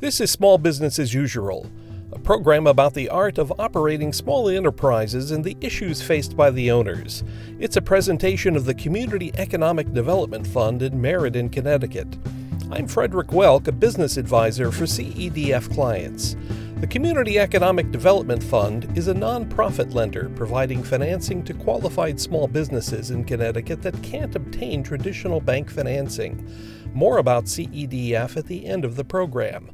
This 0.00 0.20
is 0.20 0.30
Small 0.30 0.58
Business 0.58 1.00
as 1.00 1.12
Usual, 1.12 1.68
a 2.12 2.20
program 2.20 2.68
about 2.68 2.94
the 2.94 3.08
art 3.08 3.36
of 3.36 3.52
operating 3.58 4.12
small 4.12 4.48
enterprises 4.48 5.32
and 5.32 5.42
the 5.42 5.56
issues 5.60 6.00
faced 6.00 6.36
by 6.36 6.52
the 6.52 6.70
owners. 6.70 7.24
It's 7.58 7.76
a 7.76 7.82
presentation 7.82 8.54
of 8.54 8.64
the 8.64 8.74
Community 8.74 9.32
Economic 9.34 9.92
Development 9.92 10.46
Fund 10.46 10.82
in 10.82 11.02
Meriden, 11.02 11.48
Connecticut. 11.50 12.16
I'm 12.70 12.86
Frederick 12.86 13.30
Welk, 13.30 13.66
a 13.66 13.72
business 13.72 14.16
advisor 14.16 14.70
for 14.70 14.84
CEDF 14.84 15.74
clients. 15.74 16.36
The 16.80 16.86
Community 16.86 17.40
Economic 17.40 17.90
Development 17.90 18.40
Fund 18.40 18.96
is 18.96 19.08
a 19.08 19.14
nonprofit 19.14 19.94
lender 19.94 20.30
providing 20.36 20.84
financing 20.84 21.42
to 21.42 21.52
qualified 21.52 22.20
small 22.20 22.46
businesses 22.46 23.10
in 23.10 23.24
Connecticut 23.24 23.82
that 23.82 24.00
can't 24.00 24.36
obtain 24.36 24.84
traditional 24.84 25.40
bank 25.40 25.70
financing. 25.70 26.48
More 26.94 27.18
about 27.18 27.46
CEDF 27.46 28.36
at 28.36 28.46
the 28.46 28.64
end 28.64 28.84
of 28.84 28.94
the 28.94 29.02
program. 29.02 29.72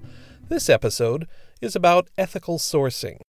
This 0.48 0.70
episode 0.70 1.28
is 1.60 1.76
about 1.76 2.08
ethical 2.16 2.58
sourcing. 2.58 3.20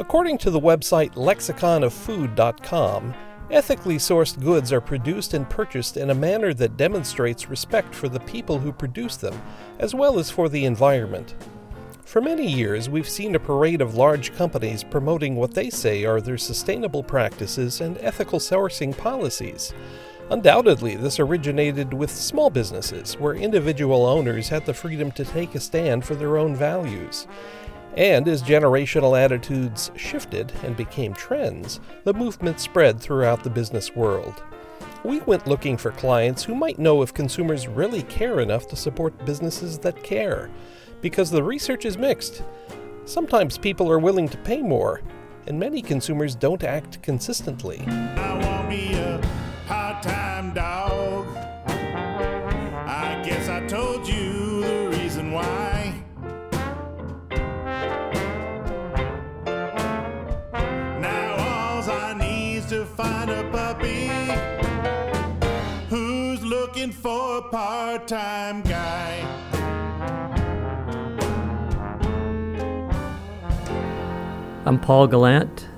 According 0.00 0.38
to 0.38 0.50
the 0.50 0.58
website 0.60 1.12
lexiconoffood.com, 1.16 3.14
ethically 3.50 3.96
sourced 3.96 4.40
goods 4.42 4.72
are 4.72 4.80
produced 4.80 5.34
and 5.34 5.48
purchased 5.48 5.96
in 5.96 6.10
a 6.10 6.14
manner 6.14 6.52
that 6.54 6.76
demonstrates 6.76 7.48
respect 7.48 7.94
for 7.94 8.08
the 8.08 8.20
people 8.20 8.58
who 8.58 8.72
produce 8.72 9.16
them, 9.16 9.40
as 9.78 9.94
well 9.94 10.18
as 10.18 10.30
for 10.30 10.48
the 10.48 10.64
environment. 10.64 11.34
For 12.04 12.20
many 12.20 12.46
years, 12.46 12.88
we've 12.88 13.08
seen 13.08 13.34
a 13.34 13.40
parade 13.40 13.80
of 13.80 13.96
large 13.96 14.34
companies 14.36 14.84
promoting 14.84 15.34
what 15.34 15.54
they 15.54 15.70
say 15.70 16.04
are 16.04 16.20
their 16.20 16.38
sustainable 16.38 17.02
practices 17.02 17.80
and 17.80 17.98
ethical 17.98 18.38
sourcing 18.38 18.96
policies. 18.96 19.74
Undoubtedly, 20.30 20.96
this 20.96 21.20
originated 21.20 21.92
with 21.92 22.10
small 22.10 22.50
businesses, 22.50 23.14
where 23.14 23.34
individual 23.34 24.06
owners 24.06 24.48
had 24.48 24.66
the 24.66 24.74
freedom 24.74 25.12
to 25.12 25.24
take 25.24 25.54
a 25.54 25.60
stand 25.60 26.04
for 26.04 26.14
their 26.14 26.36
own 26.36 26.54
values. 26.54 27.26
And 27.96 28.28
as 28.28 28.42
generational 28.42 29.18
attitudes 29.18 29.90
shifted 29.96 30.52
and 30.62 30.76
became 30.76 31.14
trends, 31.14 31.80
the 32.04 32.12
movement 32.12 32.60
spread 32.60 33.00
throughout 33.00 33.42
the 33.42 33.50
business 33.50 33.96
world. 33.96 34.42
We 35.02 35.20
went 35.20 35.46
looking 35.46 35.76
for 35.78 35.92
clients 35.92 36.44
who 36.44 36.54
might 36.54 36.78
know 36.78 37.00
if 37.00 37.14
consumers 37.14 37.66
really 37.68 38.02
care 38.02 38.40
enough 38.40 38.66
to 38.68 38.76
support 38.76 39.24
businesses 39.24 39.78
that 39.78 40.02
care, 40.02 40.50
because 41.00 41.30
the 41.30 41.42
research 41.42 41.86
is 41.86 41.96
mixed. 41.96 42.42
Sometimes 43.06 43.56
people 43.56 43.90
are 43.90 43.98
willing 43.98 44.28
to 44.28 44.36
pay 44.38 44.60
more, 44.60 45.00
and 45.46 45.58
many 45.58 45.80
consumers 45.80 46.34
don't 46.34 46.64
act 46.64 47.02
consistently. 47.02 47.82
I 52.88 53.22
guess 53.24 53.48
I 53.48 53.66
told 53.66 54.06
you 54.06 54.60
the 54.62 54.88
reason 54.98 55.32
why. 55.32 55.65
For 67.50 67.56
a 67.56 67.58
part-time 67.58 68.62
guy. 68.62 69.22
I'm 74.64 74.80
Paul 74.80 75.06
Gallant, 75.06 75.68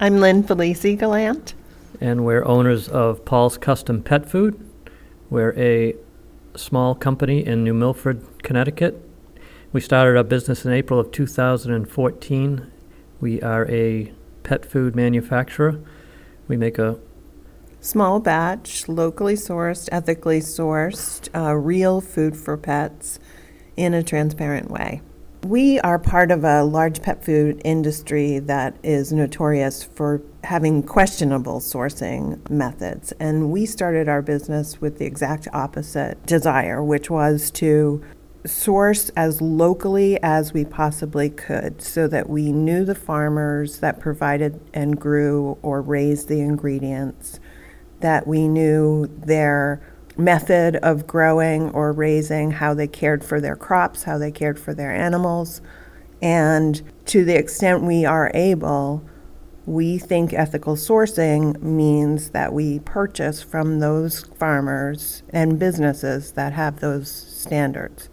I'm 0.00 0.18
Lynn 0.18 0.42
Felici 0.42 0.98
Gallant. 0.98 1.54
and 2.00 2.24
we're 2.24 2.44
owners 2.44 2.88
of 2.88 3.24
Paul's 3.24 3.58
Custom 3.58 4.02
Pet 4.02 4.28
Food. 4.28 4.58
We're 5.30 5.54
a 5.58 5.94
small 6.56 6.94
company 6.94 7.44
in 7.46 7.62
New 7.62 7.74
Milford, 7.74 8.24
Connecticut. 8.42 9.00
We 9.72 9.80
started 9.80 10.16
our 10.16 10.24
business 10.24 10.64
in 10.64 10.72
April 10.72 10.98
of 10.98 11.10
2014. 11.12 12.66
We 13.20 13.40
are 13.42 13.68
a 13.70 14.12
pet 14.42 14.66
food 14.66 14.96
manufacturer. 14.96 15.80
We 16.48 16.56
make 16.56 16.78
a 16.78 16.98
Small 17.84 18.20
batch, 18.20 18.86
locally 18.86 19.34
sourced, 19.34 19.88
ethically 19.90 20.38
sourced, 20.38 21.28
uh, 21.34 21.56
real 21.56 22.00
food 22.00 22.36
for 22.36 22.56
pets 22.56 23.18
in 23.76 23.92
a 23.92 24.04
transparent 24.04 24.70
way. 24.70 25.02
We 25.42 25.80
are 25.80 25.98
part 25.98 26.30
of 26.30 26.44
a 26.44 26.62
large 26.62 27.02
pet 27.02 27.24
food 27.24 27.60
industry 27.64 28.38
that 28.38 28.76
is 28.84 29.12
notorious 29.12 29.82
for 29.82 30.22
having 30.44 30.84
questionable 30.84 31.58
sourcing 31.58 32.48
methods. 32.48 33.10
And 33.18 33.50
we 33.50 33.66
started 33.66 34.08
our 34.08 34.22
business 34.22 34.80
with 34.80 34.98
the 34.98 35.04
exact 35.04 35.48
opposite 35.52 36.24
desire, 36.24 36.84
which 36.84 37.10
was 37.10 37.50
to 37.50 38.00
source 38.46 39.08
as 39.16 39.40
locally 39.40 40.22
as 40.22 40.52
we 40.52 40.64
possibly 40.64 41.30
could 41.30 41.82
so 41.82 42.06
that 42.06 42.28
we 42.28 42.52
knew 42.52 42.84
the 42.84 42.94
farmers 42.94 43.78
that 43.78 43.98
provided 43.98 44.60
and 44.72 45.00
grew 45.00 45.58
or 45.62 45.82
raised 45.82 46.28
the 46.28 46.40
ingredients, 46.40 47.40
that 48.02 48.26
we 48.26 48.46
knew 48.46 49.06
their 49.06 49.80
method 50.16 50.76
of 50.76 51.06
growing 51.06 51.70
or 51.70 51.92
raising, 51.92 52.50
how 52.50 52.74
they 52.74 52.86
cared 52.86 53.24
for 53.24 53.40
their 53.40 53.56
crops, 53.56 54.02
how 54.04 54.18
they 54.18 54.30
cared 54.30 54.58
for 54.58 54.74
their 54.74 54.92
animals. 54.92 55.60
And 56.20 56.82
to 57.06 57.24
the 57.24 57.36
extent 57.36 57.82
we 57.82 58.04
are 58.04 58.30
able, 58.34 59.02
we 59.66 59.98
think 59.98 60.32
ethical 60.32 60.76
sourcing 60.76 61.60
means 61.62 62.30
that 62.30 62.52
we 62.52 62.80
purchase 62.80 63.42
from 63.42 63.78
those 63.78 64.24
farmers 64.24 65.22
and 65.30 65.58
businesses 65.58 66.32
that 66.32 66.52
have 66.52 66.80
those 66.80 67.10
standards. 67.10 68.08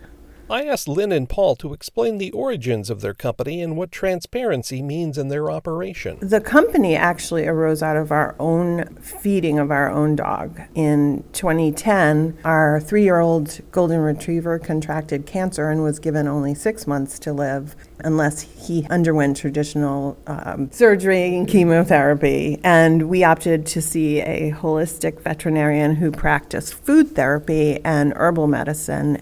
I 0.52 0.66
asked 0.66 0.88
Lynn 0.88 1.12
and 1.12 1.30
Paul 1.30 1.56
to 1.58 1.74
explain 1.74 2.18
the 2.18 2.32
origins 2.32 2.90
of 2.90 3.02
their 3.02 3.14
company 3.14 3.62
and 3.62 3.78
what 3.78 3.92
transparency 3.92 4.82
means 4.82 5.16
in 5.16 5.28
their 5.28 5.52
operation. 5.52 6.18
The 6.22 6.42
company 6.42 6.96
actually 6.96 7.46
arose 7.46 7.84
out 7.84 7.98
of 7.98 8.12
our 8.12 8.36
own 8.40 8.96
feeding 8.96 9.60
of 9.60 9.70
our 9.70 9.92
own 9.92 10.16
dog. 10.16 10.60
In 10.74 11.24
2010, 11.34 12.40
our 12.44 12.80
three 12.80 13.04
year 13.04 13.20
old 13.20 13.60
golden 13.70 14.00
retriever 14.00 14.58
contracted 14.58 15.28
cancer 15.28 15.70
and 15.70 15.84
was 15.84 16.00
given 16.00 16.28
only 16.28 16.56
six 16.56 16.88
months 16.88 17.20
to 17.20 17.32
live 17.32 17.76
unless 18.00 18.42
he 18.42 18.88
underwent 18.90 19.38
traditional 19.38 20.18
um, 20.26 20.72
surgery 20.72 21.36
and 21.36 21.48
chemotherapy. 21.48 22.60
And 22.64 23.08
we 23.08 23.24
opted 23.24 23.68
to 23.68 23.82
see 23.84 24.22
a 24.22 24.52
holistic 24.52 25.22
veterinarian 25.22 25.96
who 25.96 26.12
practiced 26.12 26.74
food 26.74 27.14
therapy 27.14 27.80
and 27.86 28.14
herbal 28.16 28.48
medicine 28.48 29.22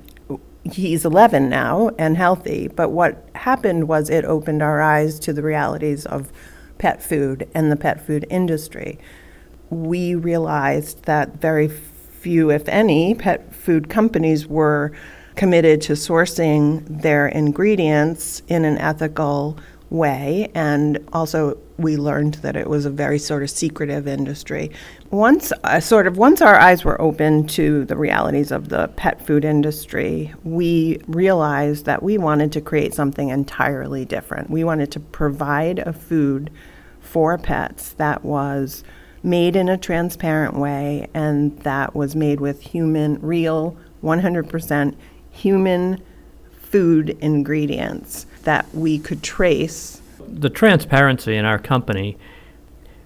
he's 0.73 1.05
11 1.05 1.49
now 1.49 1.91
and 1.97 2.17
healthy. 2.17 2.67
But 2.67 2.89
what 2.89 3.27
happened 3.35 3.87
was 3.87 4.09
it 4.09 4.25
opened 4.25 4.61
our 4.61 4.81
eyes 4.81 5.19
to 5.19 5.33
the 5.33 5.41
realities 5.41 6.05
of 6.05 6.31
pet 6.77 7.01
food 7.01 7.47
and 7.53 7.71
the 7.71 7.75
pet 7.75 8.05
food 8.05 8.25
industry. 8.29 8.99
We 9.69 10.15
realized 10.15 11.03
that 11.03 11.39
very 11.39 11.67
few, 11.67 12.49
if 12.51 12.67
any, 12.67 13.15
pet 13.15 13.53
food 13.53 13.89
companies 13.89 14.47
were 14.47 14.91
committed 15.35 15.81
to 15.81 15.93
sourcing 15.93 17.01
their 17.01 17.27
ingredients 17.27 18.41
in 18.47 18.65
an 18.65 18.77
ethical 18.79 19.57
way 19.89 20.51
and 20.53 20.99
also 21.13 21.57
we 21.77 21.95
learned 21.95 22.35
that 22.35 22.55
it 22.55 22.67
was 22.67 22.85
a 22.85 22.89
very 22.89 23.19
sort 23.19 23.43
of 23.43 23.49
secretive 23.49 24.07
industry. 24.07 24.71
Once, 25.11 25.53
uh, 25.63 25.79
sort 25.79 26.07
of, 26.07 26.17
once 26.17 26.41
our 26.41 26.59
eyes 26.59 26.83
were 26.83 26.99
open 26.99 27.45
to 27.45 27.85
the 27.85 27.95
realities 27.95 28.51
of 28.51 28.69
the 28.69 28.87
pet 28.89 29.25
food 29.25 29.45
industry, 29.45 30.33
we 30.43 30.99
realized 31.07 31.85
that 31.85 32.01
we 32.01 32.17
wanted 32.17 32.51
to 32.51 32.61
create 32.61 32.93
something 32.93 33.29
entirely 33.29 34.05
different. 34.05 34.49
We 34.49 34.63
wanted 34.63 34.91
to 34.93 34.99
provide 34.99 35.79
a 35.79 35.93
food 35.93 36.49
for 36.99 37.37
pets 37.37 37.93
that 37.93 38.25
was 38.25 38.83
made 39.23 39.55
in 39.55 39.69
a 39.69 39.77
transparent 39.77 40.55
way 40.55 41.07
and 41.13 41.57
that 41.59 41.95
was 41.95 42.15
made 42.15 42.39
with 42.39 42.61
human, 42.61 43.19
real, 43.21 43.77
100% 44.03 44.95
human 45.31 46.01
food 46.51 47.09
ingredients 47.21 48.25
that 48.47 48.73
we 48.73 48.97
could 48.97 49.21
trace 49.21 50.01
the 50.27 50.49
transparency 50.49 51.35
in 51.35 51.45
our 51.45 51.59
company 51.59 52.17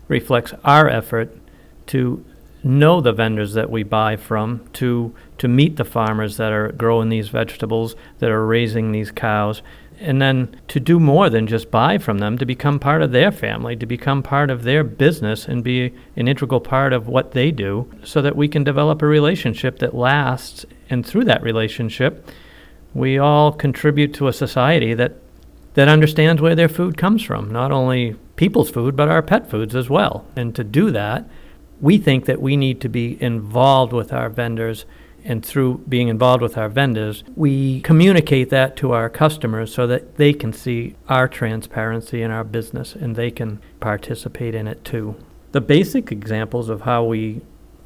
reflects 0.07 0.53
our 0.63 0.89
effort 0.89 1.35
to 1.88 2.23
know 2.63 3.01
the 3.01 3.11
vendors 3.11 3.53
that 3.53 3.69
we 3.69 3.83
buy 3.83 4.15
from, 4.15 4.61
to 4.73 5.13
to 5.38 5.47
meet 5.47 5.77
the 5.77 5.85
farmers 5.85 6.38
that 6.38 6.51
are 6.51 6.71
growing 6.71 7.09
these 7.09 7.29
vegetables, 7.29 7.95
that 8.19 8.29
are 8.29 8.45
raising 8.45 8.91
these 8.91 9.09
cows, 9.09 9.63
and 9.99 10.21
then 10.21 10.55
to 10.67 10.79
do 10.79 10.99
more 10.99 11.29
than 11.29 11.47
just 11.47 11.71
buy 11.71 11.97
from 11.97 12.19
them, 12.19 12.37
to 12.37 12.45
become 12.45 12.77
part 12.77 13.01
of 13.01 13.11
their 13.11 13.31
family, 13.31 13.75
to 13.75 13.87
become 13.87 14.21
part 14.21 14.51
of 14.51 14.61
their 14.61 14.83
business 14.83 15.47
and 15.47 15.63
be 15.63 15.91
an 16.15 16.27
integral 16.27 16.59
part 16.59 16.94
of 16.94 17.07
what 17.07 17.31
they 17.31 17.49
do, 17.49 17.91
so 18.03 18.21
that 18.21 18.35
we 18.35 18.47
can 18.47 18.63
develop 18.63 19.01
a 19.01 19.07
relationship 19.07 19.79
that 19.79 19.95
lasts. 19.95 20.65
And 20.87 21.03
through 21.03 21.23
that 21.25 21.41
relationship, 21.41 22.27
we 22.94 23.17
all 23.17 23.51
contribute 23.51 24.13
to 24.15 24.27
a 24.27 24.33
society 24.33 24.94
that 24.94 25.15
that 25.73 25.88
understands 25.88 26.41
where 26.41 26.56
their 26.56 26.69
food 26.69 26.97
comes 26.97 27.23
from, 27.23 27.51
not 27.51 27.71
only 27.71 28.15
people's 28.35 28.69
food, 28.69 28.95
but 28.95 29.09
our 29.09 29.21
pet 29.21 29.50
foods 29.50 29.75
as 29.75 29.89
well. 29.89 30.25
And 30.35 30.56
to 30.56 30.63
do 30.63 30.91
that, 30.91 31.29
we 31.79 31.97
think 31.97 32.25
that 32.25 32.41
we 32.41 32.57
need 32.57 32.81
to 32.81 32.89
be 32.89 33.21
involved 33.21 33.94
with 33.94 34.13
our 34.13 34.29
vendors 34.29 34.85
and 35.23 35.45
through 35.45 35.83
being 35.88 36.07
involved 36.07 36.41
with 36.41 36.57
our 36.57 36.69
vendors, 36.69 37.23
we 37.35 37.81
communicate 37.81 38.50
that 38.50 38.75
to 38.77 38.91
our 38.91 39.09
customers 39.09 39.73
so 39.73 39.85
that 39.88 40.18
they 40.18 40.33
can 40.33 40.53
see 40.53 40.95
our 41.07 41.27
transparency 41.27 42.21
in 42.21 42.31
our 42.31 42.44
business 42.44 42.95
and 42.95 43.15
they 43.15 43.31
can 43.31 43.62
participate 43.79 44.56
in 44.56 44.68
it 44.68 44.83
too. 44.83 45.15
The 45.51 45.62
basic 45.62 46.12
examples 46.12 46.69
of 46.69 46.81
how 46.81 47.03
we 47.03 47.41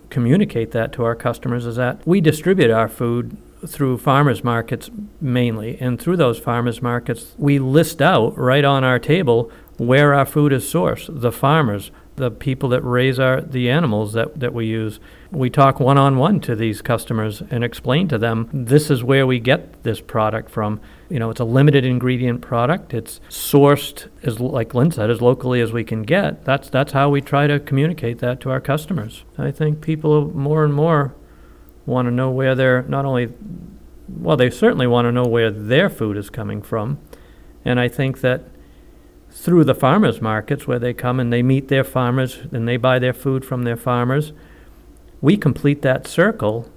communicate 0.09 0.71
that 0.71 0.93
to 0.93 1.03
our 1.03 1.15
customers 1.15 1.65
is 1.65 1.75
that 1.75 2.05
we 2.05 2.21
distribute 2.21 2.71
our 2.71 2.87
food 2.87 3.35
through 3.67 3.97
farmers 3.97 4.43
markets 4.43 4.89
mainly, 5.19 5.77
and 5.79 5.99
through 5.99 6.17
those 6.17 6.39
farmers 6.39 6.81
markets, 6.81 7.33
we 7.37 7.59
list 7.59 8.01
out 8.01 8.37
right 8.37 8.65
on 8.65 8.83
our 8.83 8.99
table 8.99 9.51
where 9.77 10.13
our 10.13 10.25
food 10.25 10.53
is 10.53 10.63
sourced, 10.63 11.07
the 11.09 11.31
farmers, 11.31 11.91
the 12.15 12.31
people 12.31 12.69
that 12.69 12.81
raise 12.81 13.19
our 13.19 13.41
the 13.41 13.69
animals 13.69 14.13
that, 14.13 14.39
that 14.39 14.53
we 14.53 14.65
use. 14.65 14.99
We 15.31 15.49
talk 15.49 15.79
one 15.79 15.97
on 15.97 16.17
one 16.17 16.39
to 16.41 16.55
these 16.55 16.81
customers 16.81 17.43
and 17.49 17.63
explain 17.63 18.07
to 18.07 18.17
them 18.17 18.49
this 18.53 18.89
is 18.89 19.03
where 19.03 19.27
we 19.27 19.39
get 19.39 19.83
this 19.83 19.99
product 19.99 20.49
from. 20.49 20.79
You 21.09 21.19
know, 21.19 21.29
it's 21.29 21.41
a 21.41 21.45
limited 21.45 21.83
ingredient 21.85 22.41
product. 22.41 22.93
It's 22.93 23.19
sourced 23.29 24.07
as 24.23 24.39
like 24.39 24.73
Lynn 24.73 24.91
said, 24.91 25.09
as 25.09 25.21
locally 25.21 25.59
as 25.61 25.73
we 25.73 25.83
can 25.83 26.03
get. 26.03 26.45
That's 26.45 26.69
that's 26.69 26.93
how 26.93 27.09
we 27.09 27.21
try 27.21 27.47
to 27.47 27.59
communicate 27.59 28.19
that 28.19 28.39
to 28.41 28.49
our 28.49 28.61
customers. 28.61 29.25
I 29.37 29.51
think 29.51 29.81
people 29.81 30.33
more 30.33 30.63
and 30.63 30.73
more 30.73 31.15
want 31.85 32.07
to 32.07 32.11
know 32.11 32.29
where 32.31 32.55
their 32.55 32.83
not 32.83 33.05
only 33.05 33.33
well, 34.07 34.37
they 34.37 34.49
certainly 34.49 34.87
want 34.87 35.05
to 35.05 35.11
know 35.11 35.25
where 35.25 35.51
their 35.51 35.89
food 35.89 36.17
is 36.17 36.29
coming 36.29 36.61
from. 36.61 36.99
And 37.63 37.79
I 37.79 37.87
think 37.87 38.21
that 38.21 38.43
through 39.31 39.63
the 39.63 39.75
farmers 39.75 40.21
markets 40.21 40.67
where 40.67 40.79
they 40.79 40.93
come 40.93 41.19
and 41.19 41.33
they 41.33 41.43
meet 41.43 41.67
their 41.67 41.83
farmers 41.83 42.37
and 42.51 42.67
they 42.67 42.77
buy 42.77 42.99
their 42.99 43.13
food 43.13 43.43
from 43.43 43.63
their 43.63 43.75
farmers, 43.75 44.31
we 45.21 45.37
complete 45.37 45.81
that 45.81 46.07
circle 46.07 46.71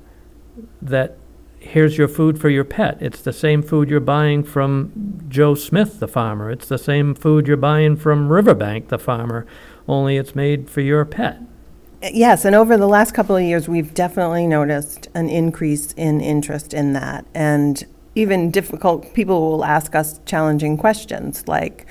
that 0.81 1.17
here's 1.61 1.99
your 1.99 2.09
food 2.09 2.41
for 2.41 2.49
your 2.49 2.65
pet. 2.65 2.97
It's 3.01 3.21
the 3.21 3.33
same 3.33 3.63
food 3.63 3.91
you're 3.91 4.01
buying 4.01 4.43
from 4.43 5.23
Joe 5.29 5.55
Smith, 5.55 6.01
the 6.01 6.09
farmer. 6.09 6.51
It's 6.51 6.69
the 6.69 6.79
same 6.79 7.15
food 7.15 7.47
you're 7.47 7.57
buying 7.57 7.97
from 7.97 8.33
Riverbank, 8.33 8.89
the 8.89 8.99
farmer, 8.99 9.47
only 9.87 10.17
it's 10.17 10.35
made 10.35 10.71
for 10.71 10.81
your 10.81 11.05
pet. 11.05 11.41
Yes, 12.01 12.45
and 12.45 12.55
over 12.55 12.77
the 12.77 12.87
last 12.87 13.13
couple 13.13 13.35
of 13.35 13.43
years, 13.43 13.69
we've 13.69 13.93
definitely 13.93 14.47
noticed 14.47 15.09
an 15.15 15.29
increase 15.29 15.93
in 15.95 16.21
interest 16.21 16.73
in 16.73 16.93
that. 16.93 17.27
And 17.35 17.85
even 18.15 18.53
difficult 18.53 19.13
people 19.15 19.51
will 19.51 19.65
ask 19.65 19.97
us 19.97 20.21
challenging 20.25 20.77
questions 20.77 21.47
like, 21.49 21.87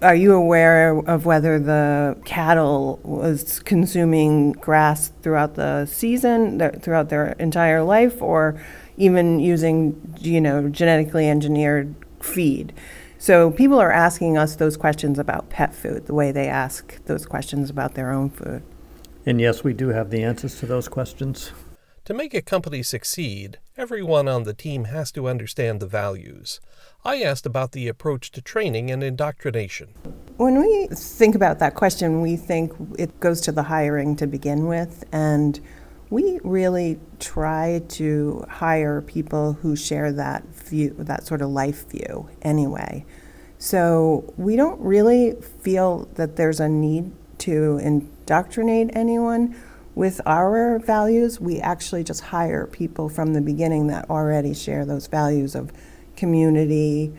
are 0.00 0.14
you 0.14 0.32
aware 0.32 0.98
of 1.00 1.26
whether 1.26 1.58
the 1.58 2.16
cattle 2.24 3.00
was 3.02 3.60
consuming 3.60 4.52
grass 4.52 5.12
throughout 5.20 5.56
the 5.56 5.84
season, 5.84 6.58
th- 6.58 6.76
throughout 6.76 7.10
their 7.10 7.32
entire 7.32 7.82
life, 7.82 8.22
or 8.22 8.58
even 8.96 9.40
using, 9.40 10.16
you 10.20 10.40
know, 10.40 10.70
genetically 10.70 11.28
engineered 11.28 11.94
feed? 12.20 12.72
So 13.18 13.50
people 13.50 13.78
are 13.78 13.92
asking 13.92 14.38
us 14.38 14.56
those 14.56 14.78
questions 14.78 15.18
about 15.18 15.50
pet 15.50 15.74
food, 15.74 16.06
the 16.06 16.14
way 16.14 16.32
they 16.32 16.48
ask 16.48 17.04
those 17.04 17.26
questions 17.26 17.68
about 17.68 17.92
their 17.92 18.10
own 18.10 18.30
food. 18.30 18.62
And 19.26 19.40
yes, 19.40 19.62
we 19.62 19.74
do 19.74 19.88
have 19.88 20.10
the 20.10 20.22
answers 20.22 20.58
to 20.60 20.66
those 20.66 20.88
questions. 20.88 21.52
To 22.06 22.14
make 22.14 22.32
a 22.32 22.42
company 22.42 22.82
succeed, 22.82 23.58
everyone 23.76 24.26
on 24.26 24.44
the 24.44 24.54
team 24.54 24.84
has 24.84 25.12
to 25.12 25.28
understand 25.28 25.78
the 25.78 25.86
values. 25.86 26.60
I 27.04 27.22
asked 27.22 27.46
about 27.46 27.72
the 27.72 27.88
approach 27.88 28.30
to 28.32 28.42
training 28.42 28.90
and 28.90 29.02
indoctrination. 29.04 29.88
When 30.38 30.58
we 30.58 30.88
think 30.90 31.34
about 31.34 31.58
that 31.58 31.74
question, 31.74 32.22
we 32.22 32.36
think 32.36 32.72
it 32.98 33.20
goes 33.20 33.42
to 33.42 33.52
the 33.52 33.64
hiring 33.64 34.16
to 34.16 34.26
begin 34.26 34.66
with, 34.66 35.04
and 35.12 35.60
we 36.08 36.40
really 36.42 36.98
try 37.20 37.82
to 37.88 38.44
hire 38.48 39.02
people 39.02 39.52
who 39.52 39.76
share 39.76 40.10
that 40.12 40.44
view, 40.46 40.96
that 40.98 41.26
sort 41.26 41.42
of 41.42 41.50
life 41.50 41.88
view 41.90 42.28
anyway. 42.42 43.04
So 43.58 44.32
we 44.38 44.56
don't 44.56 44.80
really 44.80 45.34
feel 45.60 46.08
that 46.14 46.36
there's 46.36 46.58
a 46.58 46.68
need 46.68 47.12
to 47.40 47.78
indoctrinate 47.78 48.90
anyone 48.92 49.56
with 49.94 50.20
our 50.26 50.78
values. 50.78 51.40
We 51.40 51.58
actually 51.60 52.04
just 52.04 52.20
hire 52.22 52.66
people 52.66 53.08
from 53.08 53.34
the 53.34 53.40
beginning 53.40 53.88
that 53.88 54.08
already 54.08 54.54
share 54.54 54.84
those 54.84 55.06
values 55.06 55.54
of 55.54 55.72
community, 56.16 57.12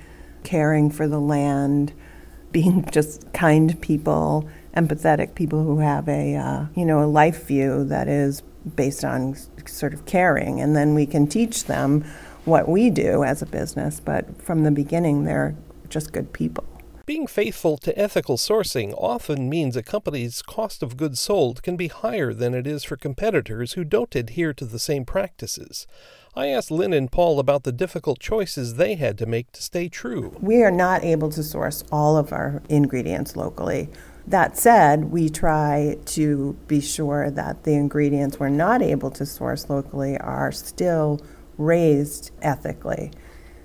caring 0.43 0.89
for 0.89 1.07
the 1.07 1.19
land, 1.19 1.93
being 2.51 2.85
just 2.91 3.31
kind 3.33 3.79
people, 3.81 4.49
empathetic 4.75 5.35
people 5.35 5.63
who 5.63 5.79
have 5.79 6.09
a 6.09 6.35
uh, 6.35 6.65
you 6.75 6.85
know 6.85 7.01
a 7.01 7.07
life 7.07 7.45
view 7.45 7.85
that 7.85 8.07
is 8.07 8.41
based 8.75 9.05
on 9.05 9.35
sort 9.65 9.93
of 9.93 10.05
caring, 10.05 10.59
and 10.59 10.75
then 10.75 10.93
we 10.93 11.05
can 11.05 11.27
teach 11.27 11.65
them 11.65 12.03
what 12.45 12.67
we 12.67 12.89
do 12.89 13.23
as 13.23 13.41
a 13.41 13.45
business. 13.45 13.99
But 13.99 14.41
from 14.41 14.63
the 14.63 14.71
beginning, 14.71 15.23
they're 15.23 15.55
just 15.89 16.11
good 16.11 16.33
people. 16.33 16.65
Being 17.07 17.25
faithful 17.25 17.77
to 17.77 17.97
ethical 17.97 18.37
sourcing 18.37 18.93
often 18.95 19.49
means 19.49 19.75
a 19.75 19.81
company's 19.81 20.43
cost 20.43 20.83
of 20.83 20.97
goods 20.97 21.19
sold 21.19 21.63
can 21.63 21.75
be 21.75 21.87
higher 21.87 22.31
than 22.31 22.53
it 22.53 22.67
is 22.67 22.83
for 22.83 22.95
competitors 22.95 23.73
who 23.73 23.83
don't 23.83 24.15
adhere 24.15 24.53
to 24.53 24.65
the 24.65 24.77
same 24.77 25.03
practices. 25.03 25.87
I 26.35 26.47
asked 26.47 26.69
Lynn 26.69 26.93
and 26.93 27.11
Paul 27.11 27.39
about 27.39 27.63
the 27.63 27.71
difficult 27.71 28.19
choices 28.19 28.75
they 28.75 28.95
had 28.95 29.17
to 29.17 29.25
make 29.25 29.51
to 29.53 29.63
stay 29.63 29.89
true. 29.89 30.37
We 30.39 30.61
are 30.61 30.71
not 30.71 31.03
able 31.03 31.31
to 31.31 31.41
source 31.41 31.83
all 31.91 32.17
of 32.17 32.31
our 32.31 32.61
ingredients 32.69 33.35
locally. 33.35 33.89
That 34.27 34.55
said, 34.55 35.05
we 35.05 35.27
try 35.29 35.97
to 36.05 36.55
be 36.67 36.81
sure 36.81 37.31
that 37.31 37.63
the 37.63 37.73
ingredients 37.73 38.39
we're 38.39 38.49
not 38.49 38.83
able 38.83 39.09
to 39.11 39.25
source 39.25 39.71
locally 39.71 40.19
are 40.19 40.51
still 40.51 41.19
raised 41.57 42.29
ethically. 42.43 43.11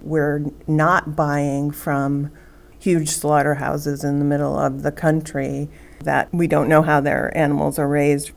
We're 0.00 0.47
not 0.67 1.15
buying 1.15 1.71
from 1.71 2.31
huge 2.78 3.08
slaughterhouses 3.08 4.05
in 4.05 4.19
the 4.19 4.25
middle 4.25 4.58
of 4.58 4.82
the 4.82 4.93
country 4.93 5.69
that 6.00 6.32
we 6.32 6.46
don't 6.46 6.69
know 6.69 6.82
how 6.82 7.00
their 7.00 7.37
animals 7.37 7.78
are 7.78 7.88
raised 7.88 8.31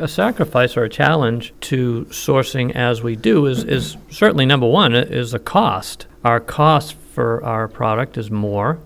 a 0.00 0.08
sacrifice 0.08 0.76
or 0.76 0.84
a 0.84 0.88
challenge 0.88 1.52
to 1.60 2.04
sourcing 2.06 2.74
as 2.74 3.02
we 3.02 3.16
do 3.16 3.46
is, 3.46 3.64
is 3.64 3.96
certainly 4.10 4.46
number 4.46 4.66
one 4.66 4.94
is 4.94 5.32
the 5.32 5.38
cost. 5.38 6.06
Our 6.24 6.40
cost 6.40 6.94
for 6.94 7.42
our 7.44 7.68
product 7.68 8.16
is 8.16 8.30
more, 8.30 8.78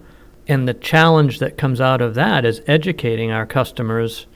and 0.48 0.66
the 0.66 0.74
challenge 0.74 1.38
that 1.38 1.58
comes 1.58 1.80
out 1.80 2.00
of 2.00 2.14
that 2.14 2.44
is 2.44 2.62
educating 2.66 3.30
our 3.30 3.46
customers 3.46 4.26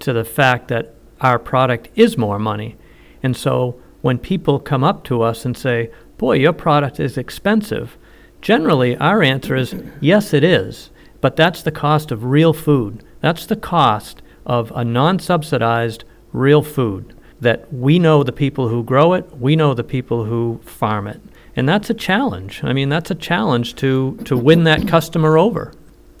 to 0.00 0.12
the 0.12 0.24
fact 0.24 0.68
that 0.68 0.94
our 1.20 1.38
product 1.38 1.88
is 1.94 2.18
more 2.18 2.38
money. 2.38 2.76
And 3.22 3.36
so 3.36 3.80
when 4.02 4.18
people 4.18 4.60
come 4.60 4.84
up 4.84 5.02
to 5.04 5.22
us 5.22 5.44
and 5.44 5.56
say, 5.56 5.90
Boy, 6.18 6.36
your 6.36 6.52
product 6.52 6.98
is 6.98 7.18
expensive, 7.18 7.98
generally 8.46 8.96
our 8.98 9.24
answer 9.24 9.56
is, 9.56 9.74
Yes, 10.00 10.32
it 10.32 10.44
is. 10.44 10.90
But 11.20 11.34
that's 11.34 11.62
the 11.62 11.72
cost 11.72 12.12
of 12.12 12.22
real 12.22 12.52
food. 12.52 13.02
That's 13.20 13.44
the 13.44 13.56
cost 13.56 14.22
of 14.44 14.70
a 14.76 14.84
non 14.84 15.18
subsidized 15.18 16.04
real 16.32 16.62
food 16.62 17.12
that 17.40 17.72
we 17.72 17.98
know 17.98 18.22
the 18.22 18.30
people 18.30 18.68
who 18.68 18.84
grow 18.84 19.14
it, 19.14 19.36
we 19.36 19.56
know 19.56 19.74
the 19.74 19.82
people 19.82 20.26
who 20.26 20.60
farm 20.64 21.08
it. 21.08 21.20
And 21.56 21.68
that's 21.68 21.90
a 21.90 21.94
challenge. 21.94 22.62
I 22.62 22.72
mean, 22.72 22.88
that's 22.88 23.10
a 23.10 23.16
challenge 23.16 23.74
to, 23.76 24.16
to 24.26 24.36
win 24.36 24.62
that 24.64 24.86
customer 24.86 25.36
over. 25.36 25.72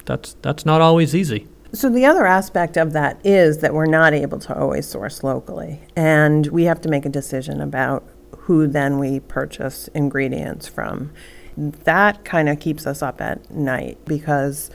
That's, 0.04 0.34
that's 0.42 0.66
not 0.66 0.80
always 0.80 1.14
easy. 1.14 1.46
So, 1.72 1.88
the 1.88 2.06
other 2.06 2.26
aspect 2.26 2.76
of 2.76 2.92
that 2.94 3.20
is 3.24 3.58
that 3.58 3.72
we're 3.72 3.86
not 3.86 4.14
able 4.14 4.40
to 4.40 4.58
always 4.58 4.86
source 4.86 5.22
locally. 5.22 5.80
And 5.94 6.48
we 6.48 6.64
have 6.64 6.80
to 6.80 6.88
make 6.88 7.06
a 7.06 7.10
decision 7.10 7.60
about 7.60 8.02
who 8.38 8.66
then 8.66 8.98
we 8.98 9.20
purchase 9.20 9.88
ingredients 9.88 10.66
from. 10.66 11.12
That 11.56 12.24
kind 12.24 12.48
of 12.48 12.60
keeps 12.60 12.86
us 12.86 13.02
up 13.02 13.20
at 13.20 13.50
night 13.50 13.98
because 14.04 14.70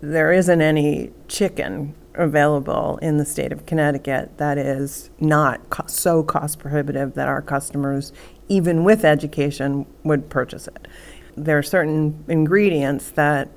there 0.00 0.32
isn't 0.32 0.60
any 0.60 1.12
chicken 1.28 1.94
available 2.14 2.98
in 3.02 3.18
the 3.18 3.24
state 3.24 3.52
of 3.52 3.66
Connecticut 3.66 4.38
that 4.38 4.58
is 4.58 5.10
not 5.20 5.68
co- 5.70 5.86
so 5.86 6.22
cost 6.22 6.58
prohibitive 6.58 7.14
that 7.14 7.28
our 7.28 7.42
customers, 7.42 8.12
even 8.48 8.84
with 8.84 9.04
education, 9.04 9.86
would 10.02 10.28
purchase 10.28 10.66
it. 10.68 10.88
There 11.36 11.58
are 11.58 11.62
certain 11.62 12.24
ingredients 12.28 13.10
that 13.10 13.48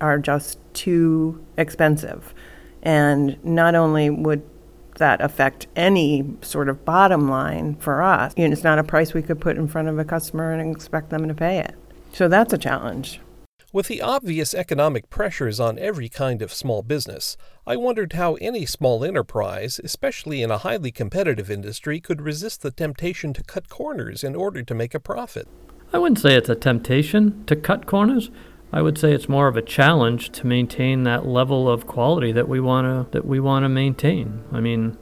are 0.00 0.18
just 0.18 0.58
too 0.72 1.44
expensive. 1.56 2.32
And 2.82 3.42
not 3.44 3.74
only 3.74 4.10
would 4.10 4.42
that 4.98 5.20
affect 5.20 5.66
any 5.76 6.24
sort 6.42 6.68
of 6.68 6.84
bottom 6.84 7.28
line 7.28 7.76
for 7.76 8.02
us, 8.02 8.32
you 8.36 8.46
know, 8.46 8.52
it's 8.52 8.64
not 8.64 8.78
a 8.78 8.84
price 8.84 9.14
we 9.14 9.22
could 9.22 9.40
put 9.40 9.56
in 9.56 9.68
front 9.68 9.88
of 9.88 9.98
a 9.98 10.04
customer 10.04 10.52
and 10.52 10.74
expect 10.74 11.10
them 11.10 11.28
to 11.28 11.34
pay 11.34 11.58
it. 11.58 11.74
So 12.12 12.28
that's 12.28 12.52
a 12.52 12.58
challenge. 12.58 13.20
With 13.72 13.88
the 13.88 14.00
obvious 14.00 14.54
economic 14.54 15.10
pressures 15.10 15.60
on 15.60 15.78
every 15.78 16.08
kind 16.08 16.40
of 16.40 16.52
small 16.52 16.82
business, 16.82 17.36
I 17.66 17.76
wondered 17.76 18.14
how 18.14 18.36
any 18.36 18.64
small 18.64 19.04
enterprise, 19.04 19.80
especially 19.84 20.40
in 20.40 20.50
a 20.50 20.58
highly 20.58 20.90
competitive 20.90 21.50
industry, 21.50 22.00
could 22.00 22.22
resist 22.22 22.62
the 22.62 22.70
temptation 22.70 23.34
to 23.34 23.42
cut 23.42 23.68
corners 23.68 24.24
in 24.24 24.34
order 24.34 24.62
to 24.62 24.74
make 24.74 24.94
a 24.94 25.00
profit. 25.00 25.46
I 25.92 25.98
wouldn't 25.98 26.20
say 26.20 26.34
it's 26.34 26.48
a 26.48 26.54
temptation 26.54 27.44
to 27.46 27.56
cut 27.56 27.86
corners. 27.86 28.30
I 28.76 28.82
would 28.82 28.98
say 28.98 29.14
it's 29.14 29.26
more 29.26 29.48
of 29.48 29.56
a 29.56 29.62
challenge 29.62 30.32
to 30.32 30.46
maintain 30.46 31.04
that 31.04 31.24
level 31.24 31.66
of 31.66 31.86
quality 31.86 32.30
that 32.32 32.46
we 32.46 32.60
want 32.60 32.84
to 32.84 33.10
that 33.12 33.24
we 33.24 33.40
want 33.40 33.62
to 33.62 33.70
maintain. 33.70 34.44
I 34.52 34.60
mean, 34.60 34.98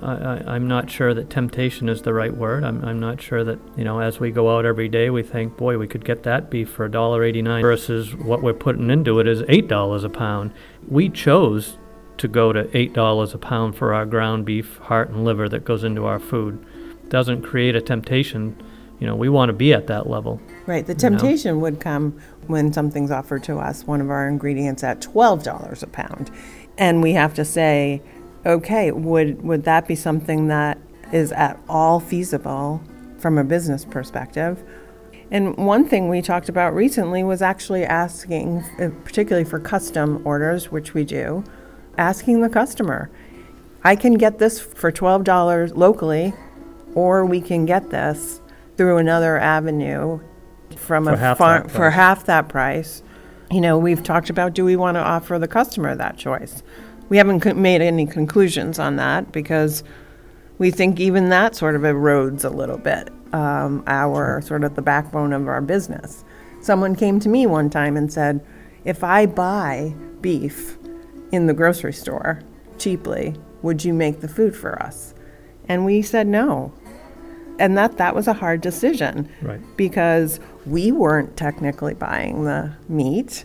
I, 0.00 0.40
I'm 0.46 0.68
not 0.68 0.88
sure 0.88 1.12
that 1.12 1.28
temptation 1.28 1.88
is 1.88 2.02
the 2.02 2.14
right 2.14 2.32
word. 2.32 2.62
I'm, 2.62 2.84
I'm 2.84 3.00
not 3.00 3.20
sure 3.20 3.42
that, 3.42 3.58
you 3.76 3.82
know, 3.82 3.98
as 3.98 4.20
we 4.20 4.30
go 4.30 4.56
out 4.56 4.64
every 4.64 4.88
day, 4.88 5.10
we 5.10 5.24
think, 5.24 5.56
boy, 5.56 5.78
we 5.78 5.88
could 5.88 6.04
get 6.04 6.22
that 6.22 6.48
beef 6.48 6.70
for 6.70 6.88
$1.89 6.88 7.60
versus 7.60 8.14
what 8.14 8.40
we're 8.40 8.54
putting 8.54 8.88
into 8.88 9.18
it 9.18 9.26
is 9.26 9.42
$8 9.42 10.04
a 10.04 10.08
pound. 10.08 10.52
We 10.86 11.08
chose 11.08 11.78
to 12.18 12.28
go 12.28 12.52
to 12.52 12.66
$8 12.66 13.34
a 13.34 13.38
pound 13.38 13.74
for 13.74 13.94
our 13.94 14.06
ground 14.06 14.44
beef, 14.44 14.78
heart, 14.78 15.10
and 15.10 15.24
liver 15.24 15.48
that 15.48 15.64
goes 15.64 15.82
into 15.82 16.06
our 16.06 16.20
food. 16.20 16.64
Doesn't 17.08 17.42
create 17.42 17.74
a 17.74 17.80
temptation. 17.80 18.62
You 19.02 19.08
know, 19.08 19.16
we 19.16 19.28
want 19.28 19.48
to 19.48 19.52
be 19.52 19.74
at 19.74 19.88
that 19.88 20.08
level. 20.08 20.40
Right. 20.64 20.86
The 20.86 20.92
You 20.92 21.10
know? 21.10 21.18
temptation 21.18 21.60
would 21.60 21.80
come 21.80 22.20
when 22.46 22.72
something's 22.72 23.10
offered 23.10 23.42
to 23.42 23.58
us, 23.58 23.84
one 23.84 24.00
of 24.00 24.10
our 24.10 24.28
ingredients 24.28 24.84
at 24.84 25.00
$12 25.00 25.82
a 25.82 25.86
pound. 25.88 26.30
And 26.78 27.02
we 27.02 27.12
have 27.14 27.34
to 27.34 27.44
say, 27.44 28.00
okay, 28.46 28.92
would, 28.92 29.42
would 29.42 29.64
that 29.64 29.88
be 29.88 29.96
something 29.96 30.46
that 30.46 30.78
is 31.12 31.32
at 31.32 31.58
all 31.68 31.98
feasible 31.98 32.80
from 33.18 33.38
a 33.38 33.42
business 33.42 33.84
perspective? 33.84 34.62
And 35.32 35.56
one 35.56 35.88
thing 35.88 36.08
we 36.08 36.22
talked 36.22 36.48
about 36.48 36.72
recently 36.72 37.24
was 37.24 37.42
actually 37.42 37.84
asking, 37.84 38.58
uh, 38.78 38.90
particularly 39.04 39.44
for 39.44 39.58
custom 39.58 40.24
orders, 40.24 40.70
which 40.70 40.94
we 40.94 41.02
do, 41.02 41.42
asking 41.98 42.40
the 42.40 42.48
customer, 42.48 43.10
I 43.82 43.96
can 43.96 44.14
get 44.14 44.38
this 44.38 44.60
for 44.60 44.92
$12 44.92 45.76
locally, 45.76 46.34
or 46.94 47.26
we 47.26 47.40
can 47.40 47.66
get 47.66 47.90
this 47.90 48.41
through 48.76 48.98
another 48.98 49.38
avenue 49.38 50.20
from 50.76 51.04
For 51.04 51.12
a 51.12 51.16
half 51.16 51.38
farm 51.38 51.62
that 51.62 51.70
for 51.70 51.78
price. 51.78 51.94
half 51.94 52.26
that 52.26 52.48
price. 52.48 53.02
You 53.50 53.60
know, 53.60 53.78
we've 53.78 54.02
talked 54.02 54.30
about 54.30 54.54
do 54.54 54.64
we 54.64 54.76
want 54.76 54.94
to 54.96 55.00
offer 55.00 55.38
the 55.38 55.48
customer 55.48 55.94
that 55.94 56.16
choice? 56.16 56.62
We 57.08 57.18
haven't 57.18 57.40
co- 57.40 57.54
made 57.54 57.82
any 57.82 58.06
conclusions 58.06 58.78
on 58.78 58.96
that 58.96 59.32
because 59.32 59.84
we 60.58 60.70
think 60.70 60.98
even 61.00 61.28
that 61.28 61.54
sort 61.54 61.76
of 61.76 61.82
erodes 61.82 62.44
a 62.44 62.48
little 62.48 62.78
bit 62.78 63.10
um, 63.34 63.82
our 63.86 64.40
sort 64.42 64.64
of 64.64 64.74
the 64.74 64.82
backbone 64.82 65.32
of 65.32 65.48
our 65.48 65.60
business. 65.60 66.24
Someone 66.62 66.94
came 66.94 67.18
to 67.20 67.28
me 67.28 67.46
one 67.46 67.68
time 67.70 67.96
and 67.96 68.12
said, 68.12 68.44
if 68.84 69.02
I 69.04 69.26
buy 69.26 69.94
beef 70.20 70.78
in 71.32 71.46
the 71.46 71.54
grocery 71.54 71.92
store 71.92 72.40
cheaply, 72.78 73.34
would 73.62 73.84
you 73.84 73.92
make 73.92 74.20
the 74.20 74.28
food 74.28 74.56
for 74.56 74.80
us? 74.82 75.14
And 75.68 75.84
we 75.84 76.02
said 76.02 76.26
no. 76.26 76.72
And 77.62 77.78
that 77.78 77.96
that 77.98 78.12
was 78.16 78.26
a 78.26 78.32
hard 78.32 78.60
decision 78.60 79.28
Right. 79.40 79.60
because 79.76 80.40
we 80.66 80.90
weren't 80.90 81.36
technically 81.36 81.94
buying 81.94 82.42
the 82.42 82.72
meat. 82.88 83.44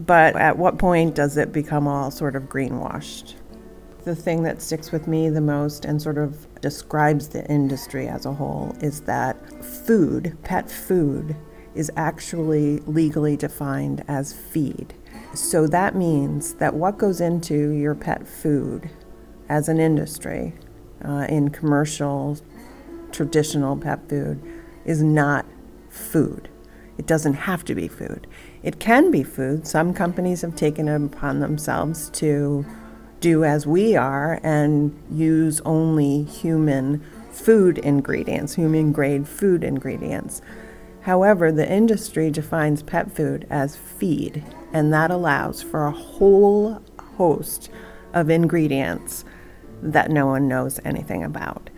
But 0.00 0.34
at 0.34 0.58
what 0.58 0.78
point 0.78 1.14
does 1.14 1.36
it 1.36 1.52
become 1.52 1.86
all 1.86 2.10
sort 2.10 2.34
of 2.34 2.48
greenwashed? 2.48 3.34
The 4.04 4.16
thing 4.16 4.42
that 4.42 4.60
sticks 4.60 4.90
with 4.90 5.06
me 5.06 5.28
the 5.28 5.40
most 5.40 5.84
and 5.84 6.02
sort 6.02 6.18
of 6.18 6.48
describes 6.60 7.28
the 7.28 7.48
industry 7.48 8.08
as 8.08 8.26
a 8.26 8.32
whole 8.32 8.74
is 8.80 9.02
that 9.02 9.36
food, 9.64 10.36
pet 10.42 10.68
food, 10.68 11.36
is 11.76 11.88
actually 11.96 12.78
legally 12.80 13.36
defined 13.36 14.02
as 14.08 14.32
feed. 14.32 14.92
So 15.34 15.68
that 15.68 15.94
means 15.94 16.54
that 16.54 16.74
what 16.74 16.98
goes 16.98 17.20
into 17.20 17.68
your 17.70 17.94
pet 17.94 18.26
food 18.26 18.90
as 19.48 19.68
an 19.68 19.78
industry 19.78 20.54
uh, 21.04 21.26
in 21.28 21.50
commercial 21.50 22.36
traditional 23.12 23.76
pet 23.76 24.08
food 24.08 24.40
is 24.84 25.02
not 25.02 25.46
food. 25.88 26.48
It 26.98 27.06
doesn't 27.06 27.34
have 27.34 27.64
to 27.64 27.74
be 27.74 27.88
food. 27.88 28.26
It 28.62 28.78
can 28.78 29.10
be 29.10 29.22
food. 29.22 29.66
Some 29.66 29.94
companies 29.94 30.42
have 30.42 30.54
taken 30.54 30.88
it 30.88 31.02
upon 31.02 31.40
themselves 31.40 32.10
to 32.10 32.64
do 33.20 33.44
as 33.44 33.66
we 33.66 33.96
are 33.96 34.40
and 34.42 34.98
use 35.10 35.60
only 35.64 36.24
human 36.24 37.02
food 37.30 37.78
ingredients, 37.78 38.54
human 38.54 38.92
grade 38.92 39.28
food 39.28 39.62
ingredients. 39.64 40.42
However, 41.02 41.50
the 41.50 41.70
industry 41.70 42.30
defines 42.30 42.82
pet 42.82 43.10
food 43.10 43.46
as 43.48 43.76
feed, 43.76 44.44
and 44.72 44.92
that 44.92 45.10
allows 45.10 45.62
for 45.62 45.86
a 45.86 45.90
whole 45.90 46.82
host 47.16 47.70
of 48.12 48.28
ingredients 48.28 49.24
that 49.82 50.10
no 50.10 50.26
one 50.26 50.48
knows 50.48 50.78
anything 50.84 51.24
about. 51.24 51.70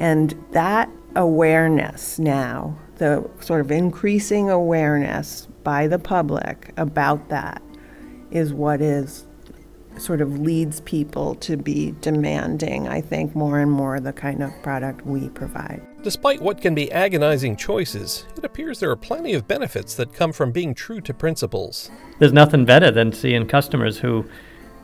And 0.00 0.34
that 0.50 0.90
awareness 1.14 2.18
now, 2.18 2.76
the 2.96 3.28
sort 3.40 3.60
of 3.60 3.70
increasing 3.70 4.50
awareness 4.50 5.46
by 5.62 5.86
the 5.86 5.98
public 5.98 6.72
about 6.76 7.28
that, 7.28 7.62
is 8.30 8.52
what 8.52 8.80
is 8.80 9.26
sort 9.98 10.20
of 10.20 10.38
leads 10.38 10.80
people 10.80 11.34
to 11.34 11.56
be 11.56 11.94
demanding, 12.00 12.88
I 12.88 13.00
think, 13.00 13.34
more 13.34 13.58
and 13.58 13.70
more 13.70 14.00
the 14.00 14.12
kind 14.12 14.42
of 14.42 14.50
product 14.62 15.04
we 15.04 15.28
provide. 15.28 15.86
Despite 16.02 16.40
what 16.40 16.62
can 16.62 16.74
be 16.74 16.90
agonizing 16.90 17.56
choices, 17.56 18.24
it 18.36 18.44
appears 18.44 18.80
there 18.80 18.90
are 18.90 18.96
plenty 18.96 19.34
of 19.34 19.46
benefits 19.46 19.94
that 19.96 20.14
come 20.14 20.32
from 20.32 20.52
being 20.52 20.74
true 20.74 21.02
to 21.02 21.12
principles. 21.12 21.90
There's 22.18 22.32
nothing 22.32 22.64
better 22.64 22.90
than 22.90 23.12
seeing 23.12 23.46
customers 23.46 23.98
who 23.98 24.24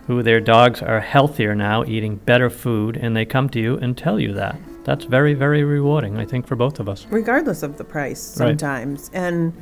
who 0.06 0.22
their 0.22 0.40
dogs 0.40 0.82
are 0.82 1.00
healthier 1.00 1.54
now, 1.54 1.84
eating 1.84 2.16
better 2.16 2.48
food, 2.50 2.96
and 2.96 3.16
they 3.16 3.24
come 3.24 3.48
to 3.50 3.60
you 3.60 3.76
and 3.76 3.96
tell 3.96 4.20
you 4.20 4.32
that. 4.34 4.56
That's 4.84 5.04
very, 5.04 5.34
very 5.34 5.64
rewarding, 5.64 6.16
I 6.16 6.24
think, 6.24 6.46
for 6.46 6.54
both 6.54 6.78
of 6.78 6.88
us. 6.88 7.06
regardless 7.10 7.62
of 7.64 7.76
the 7.76 7.84
price 7.84 8.38
Right. 8.38 8.48
sometimes 8.50 9.10
and 9.12 9.52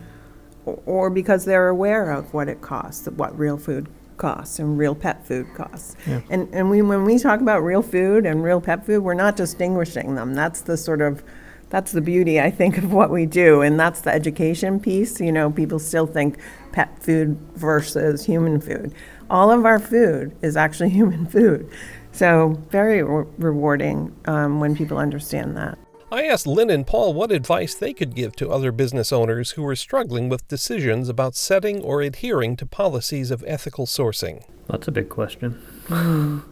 or 0.67 1.11
because 1.11 1.45
they're 1.45 1.69
aware 1.69 2.11
of 2.11 2.33
what 2.33 2.49
it 2.49 2.61
costs 2.63 3.07
what 3.17 3.39
real 3.39 3.59
food 3.59 3.87
costs 4.17 4.59
and 4.59 4.79
real 4.79 4.95
pet 4.95 5.27
food 5.27 5.47
costs 5.55 5.95
Yeah. 6.07 6.21
and 6.31 6.49
and 6.53 6.71
we 6.71 6.81
when 6.83 7.05
we 7.05 7.19
talk 7.19 7.41
about 7.41 7.61
real 7.63 7.83
food 7.83 8.25
and 8.25 8.43
real 8.43 8.61
pet 8.61 8.87
food 8.87 9.03
we're 9.03 9.13
not 9.15 9.37
distinguishing 9.37 10.15
them 10.15 10.35
that's 10.35 10.63
the 10.63 10.77
sort 10.77 11.03
of 11.03 11.23
that's 11.69 11.93
the 11.93 12.01
beauty 12.01 12.41
i 12.41 12.51
think 12.51 12.79
of 12.79 12.93
what 12.93 13.11
we 13.11 13.27
do 13.27 13.61
and 13.61 13.79
that's 13.79 14.01
the 14.03 14.13
education 14.15 14.79
piece 14.81 15.21
you 15.21 15.33
know 15.33 15.51
people 15.51 15.79
still 15.79 16.07
think 16.07 16.39
pet 16.73 17.03
food 17.03 17.37
versus 17.57 18.25
human 18.25 18.61
food 18.61 18.95
all 19.31 19.51
of 19.51 19.65
our 19.65 19.79
food 19.79 20.37
is 20.43 20.57
actually 20.57 20.91
human 21.01 21.27
food 21.27 21.69
so 22.13 22.63
very 22.71 23.03
re- 23.03 23.27
rewarding 23.39 24.15
um, 24.27 24.61
when 24.61 24.77
people 24.77 24.99
understand 24.99 25.57
that 25.57 25.79
I 26.13 26.27
asked 26.27 26.47
Lynn 26.47 26.71
and 26.71 26.87
Paul 26.87 27.13
what 27.13 27.33
advice 27.33 27.75
they 27.75 27.93
could 27.93 28.15
give 28.15 28.37
to 28.37 28.49
other 28.49 28.71
business 28.71 29.13
owners 29.13 29.53
who 29.53 29.63
were 29.63 29.75
struggling 29.75 30.29
with 30.29 30.47
decisions 30.47 31.09
about 31.09 31.35
setting 31.35 31.83
or 31.83 32.03
adhering 32.03 32.55
to 32.59 32.67
policies 32.67 33.33
of 33.33 33.43
ethical 33.49 33.85
sourcing. 33.85 34.45
That's 34.69 34.87
a 34.87 34.93
big 34.93 35.09
question. 35.09 35.61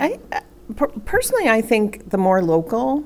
I 0.00 0.18
uh, 0.32 0.40
per- 0.74 0.88
personally, 0.88 1.48
I 1.48 1.62
think 1.62 2.10
the 2.10 2.18
more 2.18 2.42
local 2.42 3.04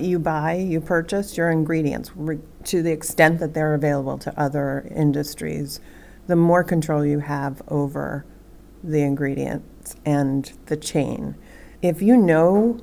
you 0.00 0.18
buy, 0.18 0.54
you 0.54 0.80
purchase 0.80 1.36
your 1.36 1.50
ingredients 1.50 2.10
re- 2.16 2.40
to 2.64 2.82
the 2.82 2.90
extent 2.90 3.38
that 3.38 3.54
they're 3.54 3.74
available 3.74 4.18
to 4.18 4.40
other 4.40 4.90
industries, 4.94 5.80
the 6.26 6.36
more 6.36 6.64
control 6.64 7.04
you 7.04 7.20
have 7.20 7.62
over 7.68 8.24
the 8.82 9.02
ingredients 9.02 9.96
and 10.04 10.52
the 10.66 10.76
chain. 10.76 11.36
If 11.82 12.02
you 12.02 12.16
know 12.16 12.80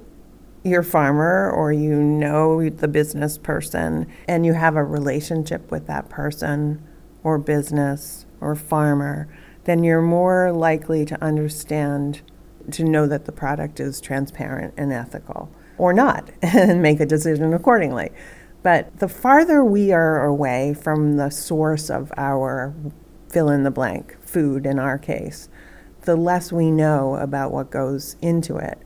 your 0.64 0.84
farmer 0.84 1.50
or 1.50 1.72
you 1.72 1.96
know 1.96 2.70
the 2.70 2.88
business 2.88 3.38
person 3.38 4.08
and 4.28 4.46
you 4.46 4.54
have 4.54 4.76
a 4.76 4.84
relationship 4.84 5.72
with 5.72 5.88
that 5.88 6.10
person 6.10 6.82
or 7.24 7.38
business 7.38 8.26
or 8.40 8.56
farmer, 8.56 9.28
then 9.64 9.84
you're 9.84 10.02
more 10.02 10.52
likely 10.52 11.06
to 11.06 11.24
understand, 11.24 12.22
to 12.72 12.84
know 12.84 13.08
that 13.08 13.26
the 13.26 13.32
product 13.32 13.80
is 13.80 14.02
transparent 14.02 14.74
and 14.78 14.92
ethical 14.92 15.52
or 15.78 15.94
not 15.94 16.30
and 16.42 16.82
make 16.82 17.00
a 17.00 17.06
decision 17.06 17.54
accordingly. 17.54 18.12
But 18.64 19.00
the 19.00 19.08
farther 19.08 19.64
we 19.64 19.92
are 19.92 20.24
away 20.24 20.76
from 20.76 21.18
the 21.18 21.32
source 21.32 21.90
of 21.90 22.12
our 22.16 22.76
fill 23.32 23.50
in 23.50 23.64
the 23.64 23.72
blank 23.72 24.18
food 24.22 24.66
in 24.66 24.78
our 24.80 24.98
case, 24.98 25.50
the 26.02 26.16
less 26.16 26.52
we 26.52 26.70
know 26.70 27.16
about 27.16 27.52
what 27.52 27.70
goes 27.70 28.16
into 28.22 28.58
it. 28.58 28.78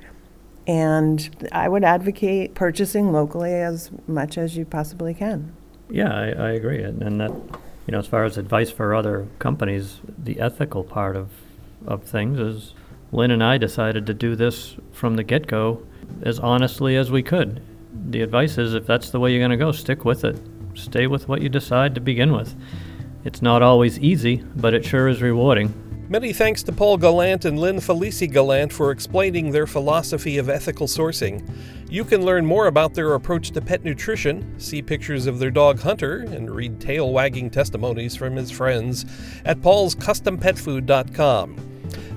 And 0.67 1.47
I 1.51 1.69
would 1.69 1.83
advocate 1.83 2.55
purchasing 2.55 3.11
locally 3.11 3.53
as 3.53 3.91
much 4.07 4.37
as 4.37 4.57
you 4.57 4.65
possibly 4.65 5.13
can. 5.13 5.55
Yeah, 5.89 6.11
I, 6.11 6.29
I 6.29 6.49
agree. 6.51 6.81
And, 6.81 7.01
and 7.03 7.21
that, 7.21 7.31
you 7.31 7.91
know, 7.91 7.99
as 7.99 8.07
far 8.07 8.23
as 8.23 8.37
advice 8.37 8.71
for 8.71 8.95
other 8.95 9.27
companies, 9.37 9.99
the 10.17 10.39
ethical 10.39 10.83
part 10.83 11.15
of, 11.15 11.29
of 11.85 12.03
things 12.03 12.39
is 12.39 12.73
Lynn 13.11 13.31
and 13.31 13.43
I 13.43 13.57
decided 13.57 14.07
to 14.07 14.13
do 14.13 14.35
this 14.35 14.75
from 14.91 15.15
the 15.15 15.23
get 15.23 15.47
go 15.47 15.83
as 16.23 16.39
honestly 16.39 16.95
as 16.95 17.11
we 17.11 17.21
could. 17.21 17.61
The 18.09 18.21
advice 18.21 18.57
is 18.57 18.73
if 18.73 18.85
that's 18.87 19.11
the 19.11 19.19
way 19.19 19.31
you're 19.31 19.39
going 19.39 19.51
to 19.51 19.57
go, 19.57 19.71
stick 19.71 20.03
with 20.03 20.23
it. 20.23 20.37
Stay 20.73 21.07
with 21.07 21.27
what 21.27 21.41
you 21.41 21.49
decide 21.49 21.95
to 21.95 22.01
begin 22.01 22.33
with. 22.33 22.55
It's 23.25 23.41
not 23.41 23.61
always 23.63 23.99
easy, 23.99 24.43
but 24.55 24.75
it 24.75 24.85
sure 24.85 25.07
is 25.07 25.21
rewarding. 25.21 25.73
Many 26.07 26.31
thanks 26.31 26.61
to 26.63 26.71
Paul 26.71 26.97
Gallant 26.97 27.45
and 27.45 27.57
Lynn 27.57 27.77
Felici 27.77 28.31
Gallant 28.31 28.71
for 28.71 28.91
explaining 28.91 29.49
their 29.49 29.65
philosophy 29.65 30.37
of 30.37 30.47
ethical 30.47 30.85
sourcing. 30.85 31.43
You 31.89 32.05
can 32.05 32.23
learn 32.23 32.45
more 32.45 32.67
about 32.67 32.93
their 32.93 33.15
approach 33.15 33.49
to 33.51 33.61
pet 33.61 33.83
nutrition, 33.83 34.59
see 34.59 34.83
pictures 34.83 35.25
of 35.25 35.39
their 35.39 35.49
dog 35.49 35.79
Hunter, 35.79 36.19
and 36.19 36.51
read 36.51 36.79
tail 36.79 37.11
wagging 37.11 37.49
testimonies 37.49 38.15
from 38.15 38.35
his 38.35 38.51
friends 38.51 39.07
at 39.43 39.59
paulscustompetfood.com. 39.61 41.55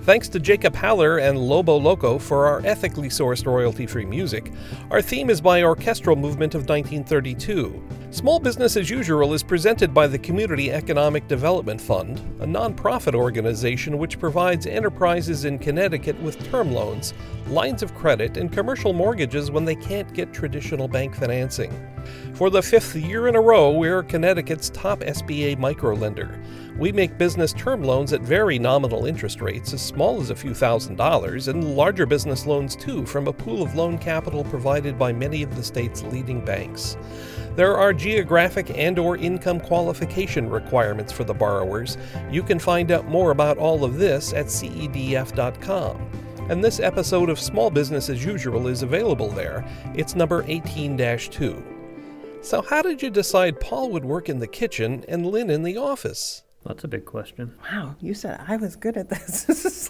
Thanks 0.02 0.28
to 0.30 0.40
Jacob 0.40 0.74
Haller 0.74 1.18
and 1.18 1.38
Lobo 1.38 1.76
Loco 1.76 2.18
for 2.18 2.46
our 2.46 2.60
ethically 2.64 3.08
sourced 3.10 3.46
royalty 3.46 3.86
free 3.86 4.06
music. 4.06 4.52
Our 4.90 5.02
theme 5.02 5.28
is 5.28 5.40
by 5.40 5.62
Orchestral 5.62 6.16
Movement 6.16 6.54
of 6.54 6.68
1932. 6.68 7.82
Small 8.10 8.40
Business 8.40 8.74
as 8.78 8.88
Usual 8.88 9.34
is 9.34 9.42
presented 9.42 9.92
by 9.92 10.06
the 10.06 10.18
Community 10.18 10.72
Economic 10.72 11.28
Development 11.28 11.78
Fund, 11.78 12.18
a 12.40 12.46
nonprofit 12.46 13.14
organization 13.14 13.98
which 13.98 14.18
provides 14.18 14.66
enterprises 14.66 15.44
in 15.44 15.58
Connecticut 15.58 16.18
with 16.22 16.42
term 16.50 16.72
loans, 16.72 17.12
lines 17.48 17.82
of 17.82 17.94
credit, 17.94 18.38
and 18.38 18.50
commercial 18.50 18.94
mortgages 18.94 19.50
when 19.50 19.66
they 19.66 19.74
can't 19.74 20.10
get 20.14 20.32
traditional 20.32 20.88
bank 20.88 21.14
financing. 21.14 21.70
For 22.32 22.48
the 22.48 22.62
fifth 22.62 22.96
year 22.96 23.28
in 23.28 23.36
a 23.36 23.40
row, 23.42 23.72
we're 23.72 24.02
Connecticut's 24.02 24.70
top 24.70 25.00
SBA 25.00 25.58
microlender. 25.58 26.42
We 26.78 26.92
make 26.92 27.18
business 27.18 27.52
term 27.52 27.82
loans 27.82 28.14
at 28.14 28.22
very 28.22 28.58
nominal 28.58 29.04
interest 29.04 29.42
rates, 29.42 29.74
as 29.74 29.82
small 29.82 30.18
as 30.20 30.30
a 30.30 30.36
few 30.36 30.54
thousand 30.54 30.96
dollars, 30.96 31.48
and 31.48 31.76
larger 31.76 32.06
business 32.06 32.46
loans 32.46 32.74
too, 32.74 33.04
from 33.04 33.28
a 33.28 33.32
pool 33.34 33.62
of 33.62 33.74
loan 33.74 33.98
capital 33.98 34.44
provided 34.44 34.98
by 34.98 35.12
many 35.12 35.42
of 35.42 35.54
the 35.56 35.62
state's 35.62 36.02
leading 36.04 36.42
banks. 36.42 36.96
There 37.58 37.76
are 37.76 37.92
geographic 37.98 38.70
and 38.78 38.98
or 38.98 39.16
income 39.16 39.60
qualification 39.60 40.48
requirements 40.48 41.12
for 41.12 41.24
the 41.24 41.34
borrowers. 41.34 41.98
You 42.30 42.42
can 42.42 42.58
find 42.58 42.90
out 42.90 43.06
more 43.06 43.32
about 43.32 43.58
all 43.58 43.84
of 43.84 43.98
this 43.98 44.32
at 44.32 44.46
cedf.com. 44.46 46.10
And 46.48 46.64
this 46.64 46.80
episode 46.80 47.28
of 47.28 47.38
Small 47.38 47.68
Business 47.68 48.08
as 48.08 48.24
Usual 48.24 48.68
is 48.68 48.82
available 48.82 49.28
there. 49.28 49.68
It's 49.94 50.14
number 50.14 50.44
18-2. 50.44 51.62
So 52.40 52.62
how 52.62 52.80
did 52.80 53.02
you 53.02 53.10
decide 53.10 53.60
Paul 53.60 53.90
would 53.90 54.04
work 54.04 54.28
in 54.30 54.38
the 54.38 54.46
kitchen 54.46 55.04
and 55.08 55.26
Lynn 55.26 55.50
in 55.50 55.62
the 55.62 55.76
office? 55.76 56.44
That's 56.64 56.84
a 56.84 56.88
big 56.88 57.04
question. 57.04 57.54
Wow, 57.70 57.96
you 58.00 58.14
said 58.14 58.40
I 58.46 58.56
was 58.56 58.76
good 58.76 58.96
at 58.96 59.08
this. 59.08 59.44